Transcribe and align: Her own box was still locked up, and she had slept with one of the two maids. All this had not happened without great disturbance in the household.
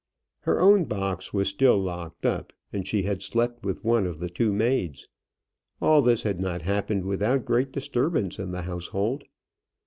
Her 0.39 0.59
own 0.59 0.85
box 0.85 1.31
was 1.31 1.47
still 1.49 1.77
locked 1.79 2.25
up, 2.25 2.53
and 2.73 2.87
she 2.87 3.03
had 3.03 3.21
slept 3.21 3.63
with 3.63 3.83
one 3.83 4.07
of 4.07 4.17
the 4.17 4.29
two 4.31 4.51
maids. 4.51 5.07
All 5.79 6.01
this 6.01 6.23
had 6.23 6.39
not 6.39 6.63
happened 6.63 7.05
without 7.05 7.45
great 7.45 7.71
disturbance 7.71 8.39
in 8.39 8.49
the 8.49 8.63
household. 8.63 9.25